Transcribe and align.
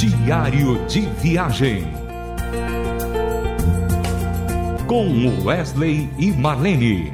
Diário 0.00 0.82
de 0.86 1.02
Viagem. 1.20 1.84
Com 4.86 5.44
Wesley 5.44 6.08
e 6.18 6.30
Marlene. 6.32 7.12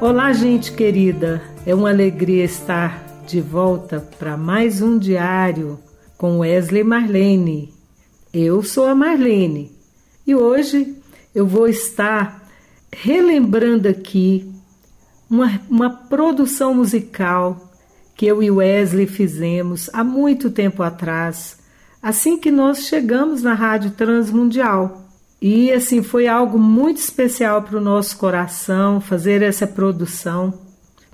Olá, 0.00 0.32
gente 0.32 0.72
querida. 0.72 1.42
É 1.66 1.74
uma 1.74 1.90
alegria 1.90 2.44
estar 2.44 3.04
de 3.26 3.42
volta 3.42 4.00
para 4.18 4.38
mais 4.38 4.80
um 4.80 4.98
diário 4.98 5.78
com 6.16 6.38
Wesley 6.38 6.80
e 6.80 6.84
Marlene. 6.84 7.74
Eu 8.32 8.62
sou 8.62 8.86
a 8.86 8.94
Marlene 8.94 9.70
e 10.26 10.34
hoje 10.34 10.96
eu 11.34 11.46
vou 11.46 11.68
estar 11.68 12.48
relembrando 12.90 13.86
aqui 13.86 14.50
uma, 15.30 15.60
uma 15.68 15.90
produção 15.90 16.74
musical 16.74 17.70
que 18.14 18.26
eu 18.26 18.42
e 18.42 18.50
Wesley 18.50 19.06
fizemos 19.06 19.88
há 19.92 20.02
muito 20.02 20.50
tempo 20.50 20.82
atrás, 20.82 21.58
assim 22.02 22.36
que 22.36 22.50
nós 22.50 22.86
chegamos 22.86 23.42
na 23.42 23.54
Rádio 23.54 23.92
Transmundial. 23.92 25.04
E 25.40 25.70
assim 25.70 26.02
foi 26.02 26.26
algo 26.26 26.58
muito 26.58 26.96
especial 26.96 27.62
para 27.62 27.78
o 27.78 27.80
nosso 27.80 28.16
coração 28.18 29.00
fazer 29.00 29.40
essa 29.40 29.68
produção. 29.68 30.52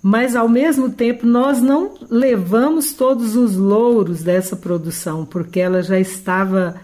Mas 0.02 0.34
ao 0.34 0.48
mesmo 0.48 0.90
tempo 0.90 1.26
nós 1.26 1.60
não 1.60 1.94
levamos 2.10 2.94
todos 2.94 3.36
os 3.36 3.54
louros 3.54 4.22
dessa 4.22 4.56
produção, 4.56 5.26
porque 5.26 5.60
ela 5.60 5.82
já 5.82 5.98
estava 6.00 6.74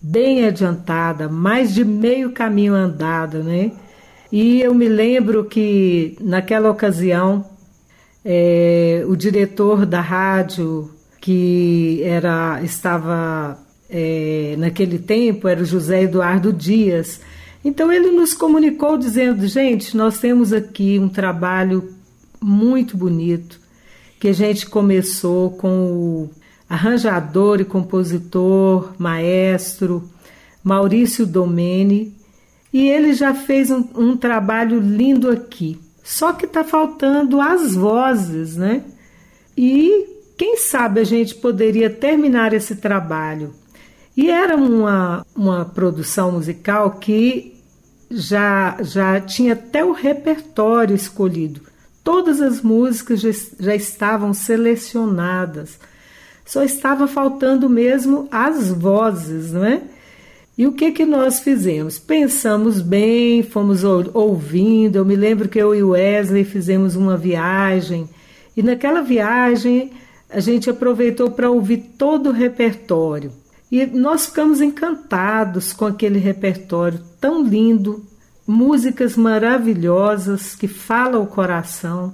bem 0.00 0.44
adiantada, 0.44 1.28
mais 1.28 1.72
de 1.74 1.84
meio 1.84 2.32
caminho 2.32 2.74
andado, 2.74 3.42
né? 3.42 3.72
E 4.30 4.60
eu 4.60 4.74
me 4.74 4.88
lembro 4.88 5.44
que 5.44 6.16
naquela 6.20 6.70
ocasião 6.70 7.44
é, 8.24 9.04
o 9.08 9.16
diretor 9.16 9.86
da 9.86 10.00
rádio 10.00 10.90
que 11.20 12.00
era 12.04 12.62
estava 12.62 13.58
é, 13.88 14.54
naquele 14.58 14.98
tempo 14.98 15.48
era 15.48 15.62
o 15.62 15.64
José 15.64 16.02
Eduardo 16.02 16.52
Dias. 16.52 17.20
Então 17.64 17.90
ele 17.90 18.10
nos 18.10 18.34
comunicou 18.34 18.98
dizendo: 18.98 19.46
gente, 19.46 19.96
nós 19.96 20.18
temos 20.18 20.52
aqui 20.52 20.98
um 20.98 21.08
trabalho 21.08 21.94
muito 22.40 22.96
bonito 22.96 23.58
que 24.20 24.28
a 24.28 24.32
gente 24.32 24.68
começou 24.68 25.50
com 25.52 25.68
o 25.68 26.30
arranjador 26.68 27.60
e 27.60 27.64
compositor, 27.64 28.92
maestro 28.98 30.08
Maurício 30.62 31.24
Domene, 31.24 32.14
e 32.72 32.88
ele 32.88 33.12
já 33.12 33.34
fez 33.34 33.70
um, 33.70 33.84
um 33.94 34.16
trabalho 34.16 34.78
lindo 34.80 35.30
aqui. 35.30 35.78
Só 36.02 36.32
que 36.32 36.46
está 36.46 36.64
faltando 36.64 37.40
as 37.40 37.74
vozes, 37.74 38.56
né? 38.56 38.82
E 39.56 40.06
quem 40.36 40.56
sabe 40.56 41.00
a 41.00 41.04
gente 41.04 41.34
poderia 41.34 41.90
terminar 41.90 42.52
esse 42.52 42.76
trabalho. 42.76 43.52
E 44.16 44.30
era 44.30 44.56
uma, 44.56 45.24
uma 45.34 45.64
produção 45.64 46.32
musical 46.32 46.92
que 46.92 47.54
já, 48.10 48.76
já 48.80 49.20
tinha 49.20 49.52
até 49.52 49.84
o 49.84 49.92
repertório 49.92 50.94
escolhido. 50.94 51.60
Todas 52.02 52.40
as 52.40 52.62
músicas 52.62 53.20
já, 53.20 53.30
já 53.60 53.74
estavam 53.74 54.32
selecionadas. 54.32 55.78
Só 56.44 56.62
estava 56.62 57.06
faltando 57.06 57.68
mesmo 57.68 58.26
as 58.30 58.70
vozes, 58.70 59.52
não 59.52 59.64
é? 59.64 59.82
E 60.58 60.66
o 60.66 60.72
que 60.72 60.90
que 60.90 61.06
nós 61.06 61.38
fizemos? 61.38 62.00
Pensamos 62.00 62.80
bem, 62.80 63.44
fomos 63.44 63.84
ouvindo. 63.84 64.96
Eu 64.96 65.04
me 65.04 65.14
lembro 65.14 65.48
que 65.48 65.56
eu 65.56 65.72
e 65.72 65.84
Wesley 65.84 66.42
fizemos 66.42 66.96
uma 66.96 67.16
viagem 67.16 68.08
e 68.56 68.62
naquela 68.62 69.00
viagem 69.00 69.92
a 70.28 70.40
gente 70.40 70.68
aproveitou 70.68 71.30
para 71.30 71.48
ouvir 71.48 71.94
todo 71.96 72.30
o 72.30 72.32
repertório. 72.32 73.30
E 73.70 73.86
nós 73.86 74.26
ficamos 74.26 74.60
encantados 74.60 75.72
com 75.72 75.86
aquele 75.86 76.18
repertório 76.18 77.00
tão 77.20 77.44
lindo, 77.44 78.04
músicas 78.44 79.16
maravilhosas 79.16 80.56
que 80.56 80.66
falam 80.66 81.22
o 81.22 81.26
coração. 81.28 82.12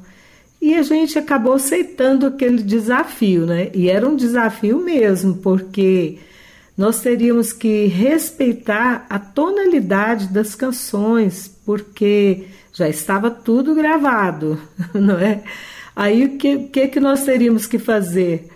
E 0.61 0.75
a 0.75 0.83
gente 0.83 1.19
acabou 1.19 1.55
aceitando 1.55 2.27
aquele 2.27 2.63
desafio, 2.63 3.47
né? 3.47 3.71
E 3.73 3.89
era 3.89 4.07
um 4.07 4.15
desafio 4.15 4.85
mesmo, 4.85 5.37
porque 5.37 6.19
nós 6.77 7.01
teríamos 7.01 7.53
que 7.53 7.87
respeitar 7.87 9.07
a 9.09 9.19
tonalidade 9.19 10.29
das 10.29 10.55
canções, 10.55 11.49
porque 11.65 12.47
já 12.73 12.89
estava 12.89 13.31
tudo 13.31 13.75
gravado, 13.75 14.61
não 14.93 15.19
é? 15.19 15.43
Aí 15.95 16.25
o 16.25 16.37
que, 16.37 16.59
que, 16.65 16.89
que 16.89 17.01
nós 17.01 17.25
teríamos 17.25 17.67
que 17.67 17.79
fazer? 17.79 18.49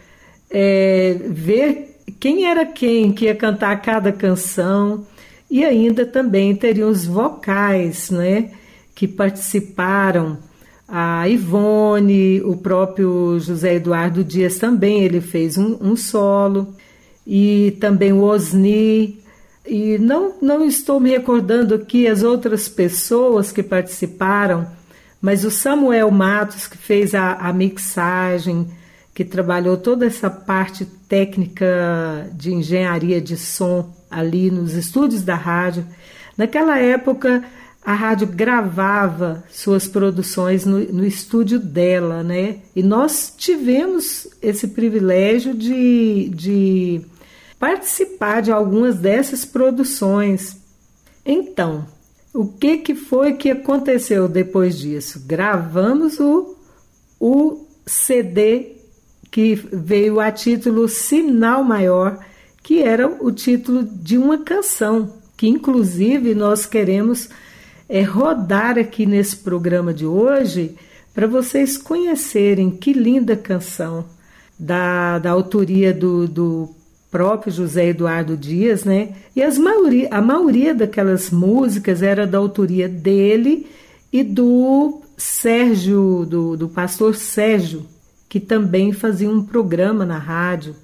É, 0.50 1.16
ver 1.28 2.00
quem 2.18 2.46
era 2.46 2.66
quem 2.66 3.12
que 3.12 3.26
ia 3.26 3.34
cantar 3.34 3.80
cada 3.80 4.10
canção 4.10 5.06
e 5.48 5.64
ainda 5.64 6.04
também 6.04 6.54
teriam 6.56 6.90
os 6.90 7.06
vocais, 7.06 8.10
né? 8.10 8.50
Que 8.94 9.06
participaram. 9.06 10.38
A 10.90 11.28
Ivone, 11.28 12.40
o 12.40 12.56
próprio 12.56 13.38
José 13.38 13.74
Eduardo 13.74 14.24
Dias 14.24 14.56
também, 14.56 15.04
ele 15.04 15.20
fez 15.20 15.58
um, 15.58 15.76
um 15.82 15.94
solo 15.94 16.74
e 17.28 17.76
também 17.78 18.10
o 18.10 18.22
Osni. 18.22 19.22
E 19.66 19.98
não, 19.98 20.32
não 20.40 20.64
estou 20.64 20.98
me 20.98 21.10
recordando 21.10 21.74
aqui 21.74 22.08
as 22.08 22.22
outras 22.22 22.70
pessoas 22.70 23.52
que 23.52 23.62
participaram, 23.62 24.66
mas 25.20 25.44
o 25.44 25.50
Samuel 25.50 26.10
Matos, 26.10 26.66
que 26.66 26.78
fez 26.78 27.14
a, 27.14 27.34
a 27.34 27.52
mixagem, 27.52 28.66
que 29.14 29.26
trabalhou 29.26 29.76
toda 29.76 30.06
essa 30.06 30.30
parte 30.30 30.86
técnica 31.06 32.30
de 32.32 32.54
engenharia 32.54 33.20
de 33.20 33.36
som 33.36 33.92
ali 34.10 34.50
nos 34.50 34.72
estúdios 34.72 35.22
da 35.22 35.34
rádio. 35.34 35.84
Naquela 36.34 36.78
época, 36.78 37.44
a 37.84 37.92
rádio 37.92 38.26
gravava 38.26 39.44
suas 39.50 39.86
produções 39.86 40.64
no, 40.64 40.78
no, 40.78 41.04
estúdio 41.04 41.58
dela, 41.58 42.22
né? 42.22 42.56
E 42.74 42.82
nós 42.82 43.34
tivemos 43.36 44.28
esse 44.40 44.68
privilégio 44.68 45.52
de, 45.52 46.30
de 46.30 47.00
participar 47.58 48.40
de 48.40 48.52
algumas 48.52 48.96
dessas 48.96 49.44
produções. 49.44 50.56
Então, 51.24 51.86
o 52.32 52.46
que, 52.46 52.78
que 52.78 52.94
foi 52.94 53.34
que 53.34 53.50
aconteceu 53.50 54.28
depois 54.28 54.78
disso? 54.78 55.24
Gravamos 55.26 56.20
o, 56.20 56.56
o 57.18 57.66
CD 57.86 58.76
que 59.30 59.54
veio 59.54 60.20
a 60.20 60.30
título 60.30 60.88
Sinal 60.88 61.64
Maior, 61.64 62.18
que 62.62 62.82
era 62.82 63.08
o 63.08 63.32
título 63.32 63.82
de 63.82 64.16
uma 64.16 64.38
canção, 64.38 65.14
que 65.36 65.48
inclusive 65.48 66.34
nós 66.34 66.64
queremos 66.64 67.28
é, 67.88 68.02
rodar 68.02 68.78
aqui 68.78 69.06
nesse 69.06 69.36
programa 69.36 69.92
de 69.92 70.06
hoje 70.06 70.76
para 71.14 71.26
vocês 71.26 71.76
conhecerem 71.76 72.70
que 72.70 72.92
linda 72.92 73.36
canção 73.36 74.04
da, 74.58 75.18
da 75.18 75.30
autoria 75.30 75.92
do, 75.92 76.28
do 76.28 76.77
próprio 77.10 77.52
José 77.52 77.88
Eduardo 77.88 78.36
Dias, 78.36 78.84
né? 78.84 79.14
E 79.34 79.42
as 79.42 79.58
maioria, 79.58 80.08
a 80.10 80.20
maioria 80.20 80.74
daquelas 80.74 81.30
músicas 81.30 82.02
era 82.02 82.26
da 82.26 82.38
autoria 82.38 82.88
dele 82.88 83.66
e 84.12 84.22
do 84.22 85.00
Sérgio, 85.16 86.26
do, 86.28 86.56
do 86.56 86.68
pastor 86.68 87.14
Sérgio, 87.14 87.86
que 88.28 88.38
também 88.38 88.92
fazia 88.92 89.30
um 89.30 89.42
programa 89.42 90.04
na 90.04 90.18
rádio, 90.18 90.74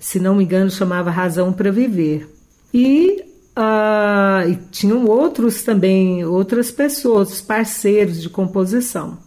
se 0.00 0.18
não 0.18 0.34
me 0.34 0.44
engano, 0.44 0.70
chamava 0.70 1.10
Razão 1.10 1.52
para 1.52 1.70
Viver. 1.70 2.28
E, 2.72 3.22
uh, 3.56 4.48
e 4.48 4.56
tinham 4.70 5.04
outros 5.04 5.62
também, 5.62 6.24
outras 6.24 6.70
pessoas, 6.70 7.40
parceiros 7.40 8.20
de 8.20 8.28
composição. 8.28 9.18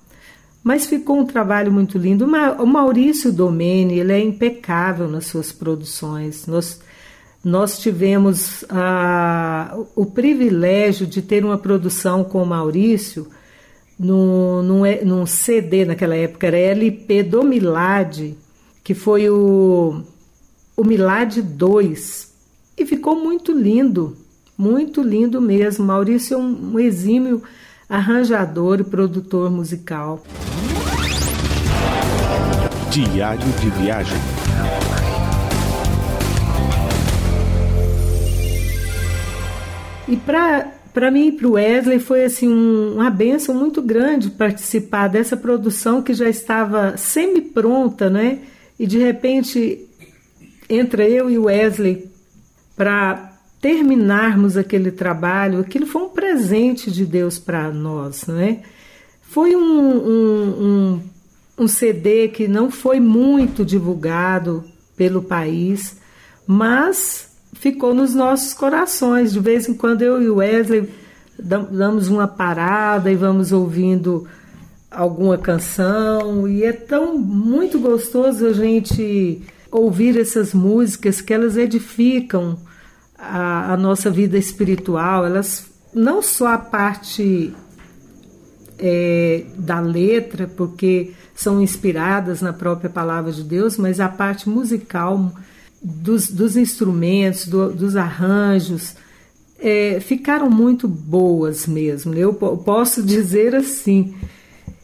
Mas 0.69 0.85
ficou 0.85 1.17
um 1.17 1.25
trabalho 1.25 1.71
muito 1.71 1.97
lindo. 1.97 2.27
O 2.59 2.65
Maurício 2.67 3.33
Domene, 3.33 3.97
ele 3.97 4.13
é 4.13 4.19
impecável 4.19 5.09
nas 5.09 5.25
suas 5.25 5.51
produções. 5.51 6.45
Nós, 6.45 6.79
nós 7.43 7.79
tivemos 7.79 8.61
uh, 8.65 9.87
o 9.95 10.05
privilégio 10.05 11.07
de 11.07 11.23
ter 11.23 11.43
uma 11.43 11.57
produção 11.57 12.23
com 12.23 12.43
o 12.43 12.45
Maurício 12.45 13.25
num, 13.97 14.61
num, 14.61 14.81
num 15.03 15.25
CD 15.25 15.85
naquela 15.85 16.15
época, 16.15 16.45
era 16.45 16.57
LP 16.59 17.23
do 17.23 17.41
Milad, 17.43 18.37
que 18.83 18.93
foi 18.93 19.27
o, 19.27 20.03
o 20.77 20.83
Milad 20.83 21.41
2. 21.41 22.31
E 22.77 22.85
ficou 22.85 23.15
muito 23.15 23.51
lindo, 23.51 24.15
muito 24.55 25.01
lindo 25.01 25.41
mesmo. 25.41 25.83
Maurício 25.83 26.35
é 26.35 26.37
um, 26.37 26.73
um 26.73 26.79
exímio 26.79 27.41
arranjador 27.89 28.81
e 28.81 28.83
produtor 28.83 29.49
musical. 29.49 30.23
Diário 32.89 33.47
de 33.59 33.69
viagem. 33.69 34.17
E 40.07 40.17
para 40.17 41.11
mim 41.11 41.27
e 41.27 41.31
para 41.31 41.47
o 41.47 41.51
Wesley 41.51 41.99
foi 41.99 42.23
assim 42.23 42.47
um, 42.47 42.95
uma 42.95 43.11
benção 43.11 43.53
muito 43.53 43.79
grande 43.79 44.31
participar 44.31 45.07
dessa 45.07 45.37
produção 45.37 46.01
que 46.01 46.15
já 46.15 46.27
estava 46.27 46.97
semi-pronta, 46.97 48.09
né? 48.09 48.39
E 48.79 48.87
de 48.87 48.97
repente 48.97 49.87
entra 50.67 51.07
eu 51.07 51.29
e 51.29 51.37
o 51.37 51.43
Wesley 51.43 52.09
para 52.75 53.33
terminarmos 53.61 54.57
aquele 54.57 54.89
trabalho. 54.89 55.59
Aquilo 55.59 55.85
foi 55.85 56.01
um 56.01 56.09
presente 56.09 56.89
de 56.89 57.05
Deus 57.05 57.37
para 57.37 57.69
nós, 57.71 58.25
né? 58.25 58.61
Foi 59.21 59.55
um, 59.55 59.61
um, 59.61 60.63
um, 60.63 61.01
um 61.59 61.67
CD 61.67 62.29
que 62.29 62.47
não 62.47 62.71
foi 62.71 62.99
muito 63.01 63.65
divulgado 63.65 64.63
pelo 64.95 65.21
país, 65.21 65.97
mas 66.47 67.29
ficou 67.53 67.93
nos 67.93 68.15
nossos 68.15 68.53
corações. 68.53 69.33
De 69.33 69.39
vez 69.39 69.67
em 69.67 69.73
quando 69.73 70.01
eu 70.01 70.21
e 70.21 70.29
o 70.29 70.35
Wesley 70.37 70.89
damos 71.37 72.07
uma 72.07 72.27
parada 72.27 73.11
e 73.11 73.15
vamos 73.15 73.51
ouvindo 73.51 74.25
alguma 74.89 75.37
canção 75.37 76.47
e 76.47 76.63
é 76.63 76.73
tão 76.73 77.17
muito 77.17 77.77
gostoso 77.79 78.47
a 78.47 78.53
gente 78.53 79.41
ouvir 79.71 80.17
essas 80.17 80.53
músicas 80.53 81.21
que 81.21 81.33
elas 81.33 81.55
edificam 81.55 82.57
a, 83.17 83.73
a 83.73 83.77
nossa 83.77 84.09
vida 84.09 84.37
espiritual, 84.37 85.25
elas 85.25 85.69
não 85.93 86.21
só 86.21 86.47
a 86.47 86.57
parte 86.57 87.53
é, 88.79 89.43
da 89.57 89.79
letra, 89.79 90.47
porque 90.47 91.13
são 91.39 91.61
inspiradas 91.61 92.41
na 92.41 92.51
própria 92.51 92.89
palavra 92.89 93.31
de 93.31 93.45
Deus, 93.45 93.77
mas 93.77 94.01
a 94.01 94.09
parte 94.09 94.49
musical 94.49 95.31
dos, 95.81 96.27
dos 96.29 96.57
instrumentos, 96.57 97.47
do, 97.47 97.71
dos 97.71 97.95
arranjos, 97.95 98.93
é, 99.57 100.01
ficaram 100.01 100.49
muito 100.49 100.85
boas 100.85 101.65
mesmo. 101.65 102.13
Eu 102.13 102.33
posso 102.33 103.01
dizer 103.01 103.55
assim. 103.55 104.13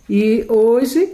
E 0.10 0.46
hoje 0.48 1.10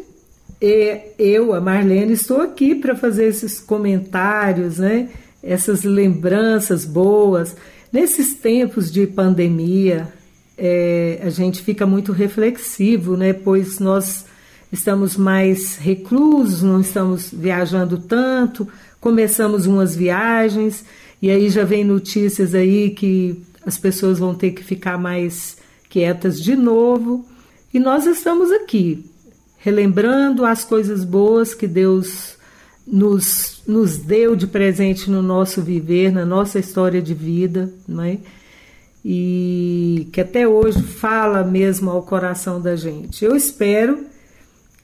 é, 0.62 1.08
eu, 1.18 1.56
a 1.56 1.60
Marlene, 1.60 2.14
estou 2.14 2.40
aqui 2.40 2.76
para 2.76 2.96
fazer 2.96 3.26
esses 3.26 3.60
comentários, 3.60 4.78
né? 4.78 5.10
essas 5.42 5.82
lembranças 5.82 6.86
boas. 6.86 7.56
Nesses 7.92 8.36
tempos 8.36 8.92
de 8.92 9.08
pandemia, 9.08 10.08
é, 10.56 11.20
a 11.24 11.32
gente 11.32 11.64
fica 11.64 11.88
muito 11.88 12.12
reflexivo, 12.12 13.18
né? 13.18 13.34
pois 13.34 13.80
nós 13.80 14.30
estamos 14.72 15.18
mais 15.18 15.78
reclusos, 15.78 16.62
não 16.62 16.80
estamos 16.80 17.30
viajando 17.32 17.98
tanto, 17.98 18.68
começamos 19.00 19.66
umas 19.66 19.96
viagens 19.96 20.86
e 21.22 21.30
aí 21.30 21.50
já 21.50 21.64
vem 21.64 21.84
notícias 21.84 22.56
aí 22.56 22.92
que 22.92 23.42
as 23.66 23.78
pessoas 23.78 24.20
vão 24.20 24.34
ter 24.34 24.52
que 24.52 24.64
ficar 24.64 24.98
mais 24.98 25.58
quietas 25.90 26.42
de 26.42 26.56
novo. 26.56 27.26
E 27.74 27.80
nós 27.80 28.06
estamos 28.06 28.52
aqui, 28.52 29.06
relembrando 29.58 30.46
as 30.46 30.64
coisas 30.64 31.04
boas 31.04 31.54
que 31.54 31.68
Deus 31.68 32.36
nos, 32.86 33.62
nos 33.68 33.98
deu 33.98 34.36
de 34.36 34.48
presente 34.48 35.10
no 35.10 35.22
nosso 35.22 35.62
viver, 35.62 36.12
na 36.12 36.26
nossa 36.26 36.60
história 36.60 37.02
de 37.02 37.14
vida, 37.14 37.72
não 37.88 38.04
é? 38.04 38.18
e 39.04 40.08
que 40.14 40.22
até 40.22 40.48
hoje 40.48 40.82
fala 40.82 41.44
mesmo 41.44 41.90
ao 41.90 42.04
coração 42.04 42.62
da 42.62 42.76
gente. 42.76 43.26
Eu 43.26 43.36
espero 43.36 44.06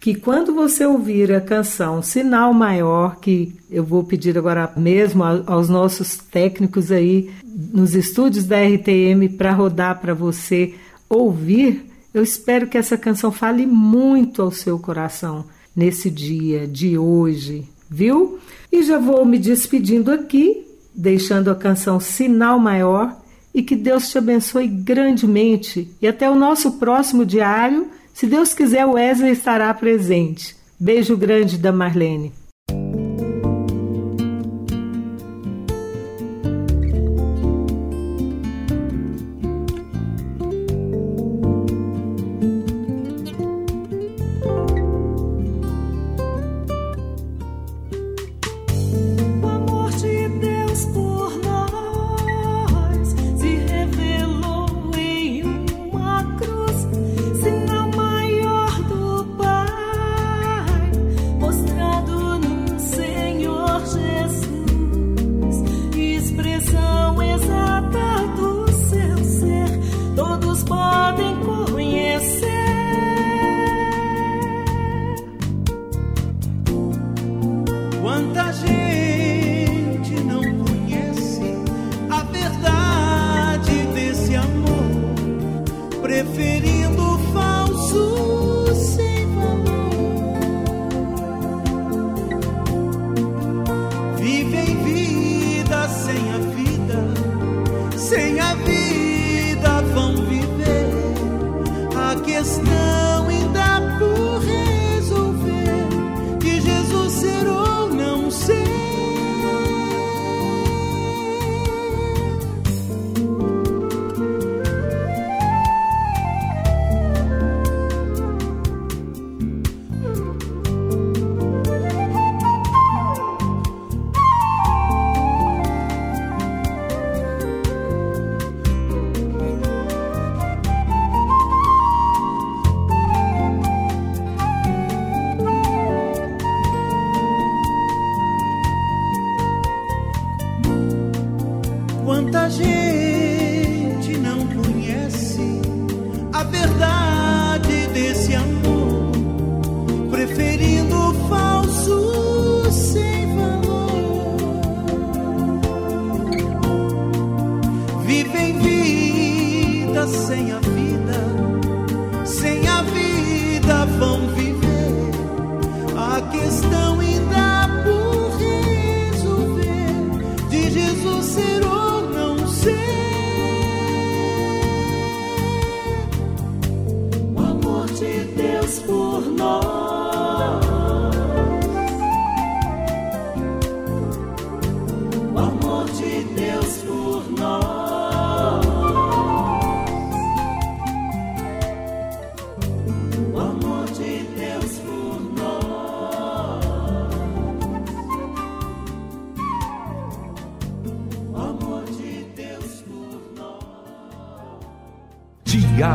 que 0.08 0.16
quando 0.16 0.56
você 0.56 0.86
ouvir 0.86 1.34
a 1.34 1.42
canção 1.42 2.02
Sinal 2.02 2.54
Maior, 2.54 3.18
que 3.20 3.54
eu 3.70 3.84
vou 3.84 4.06
pedir 4.06 4.38
agora 4.38 4.72
mesmo 4.78 5.22
aos 5.22 5.68
nossos 5.68 6.16
técnicos 6.16 6.94
aí 6.94 7.30
nos 7.44 7.94
estúdios 7.94 8.46
da 8.46 8.56
RTM 8.56 9.28
para 9.38 9.52
rodar 9.52 10.00
para 10.00 10.14
você 10.14 10.76
ouvir, 11.10 11.88
eu 12.14 12.24
espero 12.24 12.68
que 12.68 12.78
essa 12.78 12.98
canção 12.98 13.34
fale 13.34 13.66
muito 13.66 14.42
ao 14.42 14.50
seu 14.50 14.80
coração 14.80 15.44
nesse 15.76 16.10
dia 16.10 16.66
de 16.66 16.98
hoje, 16.98 17.68
viu? 17.90 18.40
E 18.72 18.84
já 18.84 18.98
vou 18.98 19.26
me 19.26 19.38
despedindo 19.38 20.10
aqui, 20.10 20.66
deixando 20.96 21.52
a 21.52 21.56
canção 21.56 22.00
Sinal 22.00 22.58
Maior 22.58 23.14
e 23.54 23.62
que 23.62 23.76
Deus 23.76 24.10
te 24.10 24.18
abençoe 24.18 24.70
grandemente. 24.70 25.92
E 26.02 26.08
até 26.08 26.30
o 26.30 26.36
nosso 26.36 26.78
próximo 26.80 27.26
diário 27.26 27.97
se 28.18 28.26
Deus 28.26 28.52
quiser, 28.52 28.84
o 28.84 28.94
Wesley 28.94 29.34
estará 29.34 29.72
presente. 29.76 30.56
Beijo 30.80 31.16
grande 31.16 31.56
da 31.56 31.72
Marlene. 31.72 32.34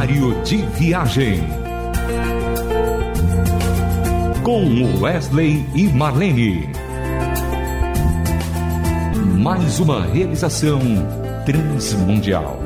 Diário 0.02 0.42
de 0.42 0.56
Viagem. 0.56 1.44
Com 4.42 5.00
Wesley 5.00 5.64
e 5.76 5.86
Marlene. 5.86 6.68
Mais 9.38 9.78
uma 9.78 10.04
realização 10.04 10.80
transmundial. 11.46 12.58